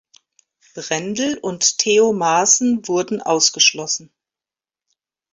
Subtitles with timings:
[0.73, 4.11] Brendel und Theo Maassen wurden ausgeschlossen.